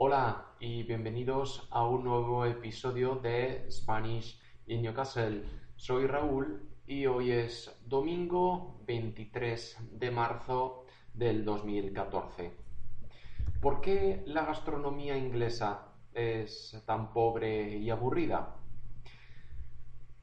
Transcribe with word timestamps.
Hola 0.00 0.54
y 0.60 0.84
bienvenidos 0.84 1.66
a 1.72 1.84
un 1.84 2.04
nuevo 2.04 2.46
episodio 2.46 3.16
de 3.16 3.66
Spanish 3.68 4.40
in 4.68 4.82
Newcastle. 4.82 5.42
Soy 5.74 6.06
Raúl 6.06 6.70
y 6.86 7.06
hoy 7.06 7.32
es 7.32 7.76
domingo 7.84 8.78
23 8.86 9.98
de 9.98 10.10
marzo 10.12 10.86
del 11.14 11.44
2014. 11.44 12.52
¿Por 13.60 13.80
qué 13.80 14.22
la 14.24 14.44
gastronomía 14.44 15.18
inglesa 15.18 15.88
es 16.14 16.80
tan 16.86 17.12
pobre 17.12 17.76
y 17.76 17.90
aburrida? 17.90 18.54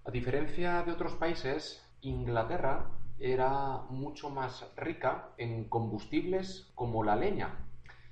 A 0.06 0.10
diferencia 0.10 0.84
de 0.84 0.94
otros 0.94 1.16
países, 1.16 1.86
Inglaterra 2.00 2.92
era 3.20 3.82
mucho 3.90 4.30
más 4.30 4.72
rica 4.78 5.34
en 5.38 5.68
combustibles 5.68 6.72
como 6.76 7.04
la 7.04 7.18
leña. 7.18 7.60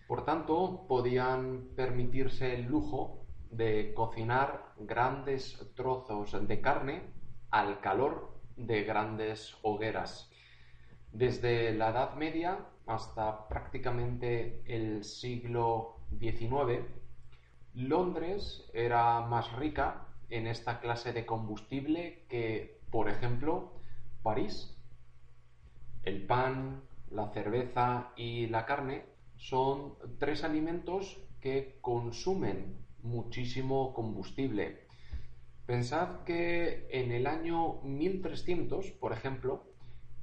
Por 0.07 0.25
tanto, 0.25 0.85
podían 0.87 1.69
permitirse 1.75 2.53
el 2.53 2.65
lujo 2.65 3.25
de 3.49 3.93
cocinar 3.93 4.73
grandes 4.77 5.71
trozos 5.75 6.35
de 6.47 6.61
carne 6.61 7.03
al 7.51 7.79
calor 7.79 8.33
de 8.57 8.83
grandes 8.83 9.55
hogueras. 9.61 10.29
Desde 11.11 11.73
la 11.73 11.89
Edad 11.89 12.15
Media 12.15 12.65
hasta 12.85 13.47
prácticamente 13.47 14.63
el 14.65 15.03
siglo 15.03 15.97
XIX, 16.19 16.85
Londres 17.75 18.69
era 18.73 19.21
más 19.21 19.51
rica 19.53 20.07
en 20.29 20.47
esta 20.47 20.79
clase 20.79 21.13
de 21.13 21.25
combustible 21.25 22.25
que, 22.27 22.81
por 22.91 23.09
ejemplo, 23.09 23.73
París. 24.21 24.75
El 26.03 26.25
pan, 26.25 26.83
la 27.09 27.29
cerveza 27.29 28.11
y 28.15 28.47
la 28.47 28.65
carne 28.65 29.12
son 29.43 29.95
tres 30.19 30.45
alimentos 30.45 31.19
que 31.41 31.77
consumen 31.81 32.77
muchísimo 33.01 33.93
combustible. 33.93 34.87
Pensad 35.65 36.23
que 36.23 36.87
en 36.89 37.11
el 37.11 37.27
año 37.27 37.81
1300, 37.83 38.91
por 38.91 39.11
ejemplo, 39.11 39.65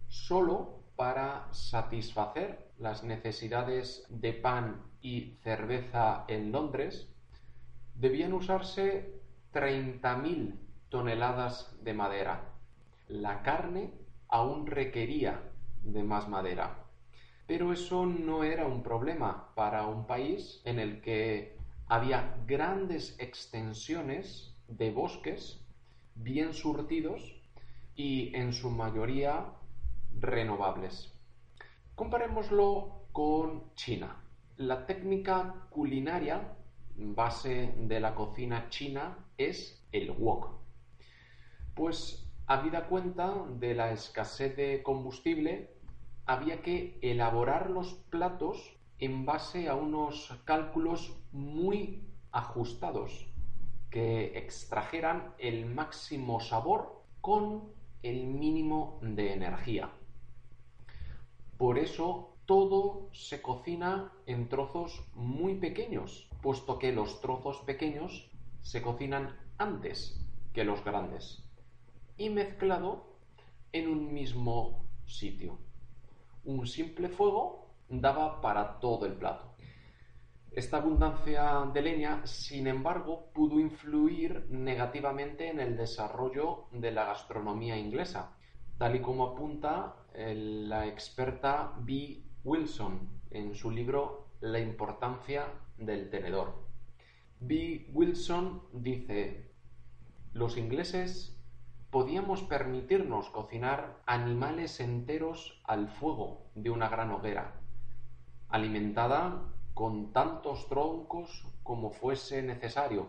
solo 0.09 0.81
para 0.97 1.53
satisfacer 1.53 2.71
las 2.79 3.05
necesidades 3.05 4.07
de 4.09 4.33
pan 4.33 4.83
y 5.03 5.37
cerveza 5.43 6.25
en 6.27 6.51
Londres, 6.51 7.07
debían 7.97 8.33
usarse 8.33 9.21
30.000 9.53 10.55
toneladas 10.89 11.77
de 11.85 11.93
madera. 11.93 12.55
La 13.09 13.43
carne 13.43 13.93
aún 14.29 14.67
requería 14.67 15.43
de 15.83 16.05
más 16.05 16.27
madera. 16.27 16.90
Pero 17.51 17.73
eso 17.73 18.07
no 18.07 18.45
era 18.45 18.65
un 18.65 18.81
problema 18.81 19.53
para 19.57 19.85
un 19.85 20.07
país 20.07 20.63
en 20.65 20.79
el 20.79 21.01
que 21.01 21.57
había 21.89 22.37
grandes 22.47 23.17
extensiones 23.19 24.55
de 24.69 24.93
bosques 24.93 25.61
bien 26.15 26.55
surtidos 26.55 27.43
y 27.97 28.33
en 28.37 28.53
su 28.53 28.71
mayoría 28.71 29.47
renovables. 30.21 31.13
Comparémoslo 31.97 33.07
con 33.11 33.75
China. 33.75 34.23
La 34.57 34.87
técnica 34.87 35.67
culinaria 35.71 36.55
base 36.95 37.75
de 37.77 37.99
la 37.99 38.15
cocina 38.15 38.69
china 38.69 39.27
es 39.37 39.85
el 39.91 40.13
wok. 40.13 40.53
Pues 41.75 42.31
habida 42.47 42.87
cuenta 42.87 43.45
de 43.59 43.75
la 43.75 43.91
escasez 43.91 44.57
de 44.57 44.85
combustible, 44.85 45.80
había 46.27 46.63
que 46.63 46.99
elaborar 47.03 47.71
los 47.71 47.95
platos 48.11 48.77
en 48.99 49.25
base 49.25 49.69
a 49.69 49.75
unos 49.75 50.33
cálculos 50.45 51.17
muy 51.33 52.03
ajustados 52.33 53.27
que 53.91 54.39
extrajeran 54.39 55.35
el 55.39 55.67
máximo 55.67 56.41
sabor 56.41 57.03
con 57.21 57.73
el 58.03 58.27
mínimo 58.27 58.99
de 59.03 59.33
energía. 59.33 59.91
Por 61.59 61.79
eso 61.79 62.37
todo 62.47 63.11
se 63.13 63.43
cocina 63.43 64.13
en 64.27 64.49
trozos 64.49 65.05
muy 65.15 65.55
pequeños, 65.57 66.29
puesto 66.43 66.79
que 66.79 66.93
los 66.93 67.21
trozos 67.21 67.59
pequeños 67.61 68.31
se 68.61 68.83
cocinan 68.83 69.37
antes 69.59 70.21
que 70.53 70.65
los 70.65 70.83
grandes 70.85 71.45
y 72.17 72.29
mezclado 72.29 73.17
en 73.73 73.89
un 73.89 74.13
mismo 74.13 74.85
sitio. 75.07 75.59
Un 76.45 76.67
simple 76.67 77.09
fuego 77.09 77.75
daba 77.89 78.41
para 78.41 78.79
todo 78.81 79.07
el 79.07 79.15
plato. 79.15 79.55
Esta 80.53 80.79
abundancia 80.79 81.71
de 81.73 81.83
leña, 81.83 82.27
sin 82.27 82.67
embargo, 82.67 83.31
pudo 83.33 83.61
influir 83.61 84.47
negativamente 84.51 85.49
en 85.49 85.61
el 85.61 85.77
desarrollo 85.77 86.67
de 86.73 86.91
la 86.91 87.05
gastronomía 87.05 87.77
inglesa, 87.77 88.37
tal 88.77 88.97
y 88.97 89.01
como 89.01 89.27
apunta 89.27 89.97
la 90.15 90.87
experta 90.87 91.75
B. 91.79 92.25
Wilson 92.43 93.21
en 93.31 93.55
su 93.55 93.71
libro 93.71 94.29
La 94.41 94.59
importancia 94.59 95.47
del 95.77 96.11
tenedor. 96.11 96.67
B. 97.39 97.89
Wilson 97.93 98.63
dice, 98.73 99.53
los 100.33 100.57
ingleses 100.57 101.40
podíamos 101.91 102.43
permitirnos 102.45 103.31
cocinar 103.31 104.01
animales 104.07 104.79
enteros 104.81 105.61
al 105.65 105.89
fuego 105.89 106.47
de 106.55 106.71
una 106.71 106.89
gran 106.89 107.11
hoguera, 107.11 107.61
alimentada 108.49 109.43
con 109.75 110.13
tantos 110.13 110.69
troncos 110.69 111.47
como 111.63 111.91
fuese 111.91 112.43
necesario, 112.43 113.09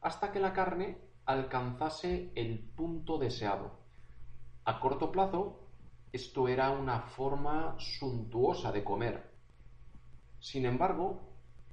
hasta 0.00 0.30
que 0.30 0.38
la 0.38 0.52
carne 0.52 0.98
alcanzase 1.26 2.30
el 2.34 2.60
punto 2.60 3.18
deseado. 3.18 3.78
A 4.64 4.78
corto 4.78 5.10
plazo, 5.10 5.68
esto 6.12 6.46
era 6.46 6.70
una 6.70 7.00
forma 7.00 7.74
suntuosa 7.78 8.70
de 8.70 8.84
comer. 8.84 9.32
Sin 10.38 10.66
embargo, 10.66 11.32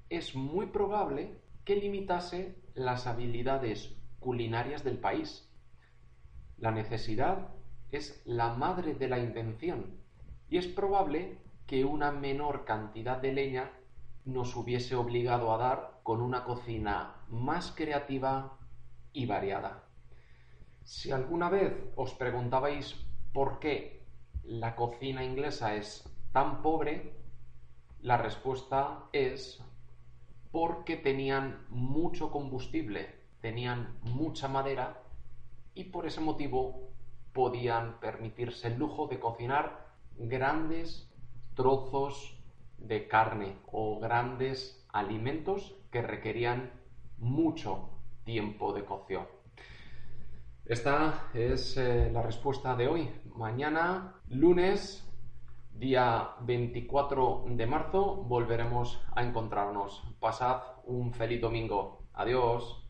es 0.09 0.35
muy 0.35 0.67
probable 0.67 1.39
que 1.65 1.75
limitase 1.75 2.57
las 2.73 3.05
habilidades 3.05 3.95
culinarias 4.19 4.83
del 4.83 4.97
país. 4.97 5.50
La 6.61 6.69
necesidad 6.69 7.47
es 7.91 8.21
la 8.23 8.53
madre 8.53 8.93
de 8.93 9.09
la 9.09 9.17
invención 9.17 9.97
y 10.47 10.57
es 10.57 10.67
probable 10.67 11.39
que 11.65 11.85
una 11.85 12.11
menor 12.11 12.65
cantidad 12.65 13.17
de 13.17 13.33
leña 13.33 13.71
nos 14.25 14.55
hubiese 14.55 14.95
obligado 14.95 15.51
a 15.55 15.57
dar 15.57 15.99
con 16.03 16.21
una 16.21 16.43
cocina 16.43 17.15
más 17.29 17.71
creativa 17.71 18.59
y 19.11 19.25
variada. 19.25 19.85
Si 20.83 21.09
alguna 21.09 21.49
vez 21.49 21.73
os 21.95 22.13
preguntabais 22.13 22.95
por 23.33 23.57
qué 23.57 24.05
la 24.43 24.75
cocina 24.75 25.23
inglesa 25.23 25.73
es 25.73 26.07
tan 26.31 26.61
pobre, 26.61 27.15
la 28.01 28.17
respuesta 28.17 29.05
es 29.13 29.63
porque 30.51 30.95
tenían 30.95 31.65
mucho 31.69 32.29
combustible, 32.29 33.15
tenían 33.41 33.97
mucha 34.03 34.47
madera 34.47 35.01
y 35.73 35.85
por 35.85 36.05
ese 36.05 36.21
motivo 36.21 36.89
podían 37.33 37.99
permitirse 37.99 38.67
el 38.67 38.77
lujo 38.77 39.07
de 39.07 39.19
cocinar 39.19 39.87
grandes 40.17 41.09
trozos 41.55 42.37
de 42.77 43.07
carne 43.07 43.57
o 43.71 43.99
grandes 43.99 44.85
alimentos 44.91 45.75
que 45.91 46.01
requerían 46.01 46.71
mucho 47.17 47.89
tiempo 48.23 48.73
de 48.73 48.85
cocción. 48.85 49.27
Esta 50.65 51.29
es 51.33 51.77
eh, 51.77 52.09
la 52.11 52.21
respuesta 52.21 52.75
de 52.75 52.87
hoy. 52.87 53.09
Mañana, 53.35 54.15
lunes, 54.29 55.07
día 55.73 56.35
24 56.41 57.45
de 57.49 57.65
marzo, 57.65 58.15
volveremos 58.15 59.03
a 59.15 59.23
encontrarnos. 59.23 60.03
Pasad 60.19 60.61
un 60.85 61.13
feliz 61.13 61.41
domingo. 61.41 62.03
Adiós. 62.13 62.87